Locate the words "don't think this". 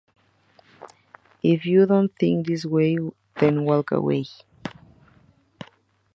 1.85-2.65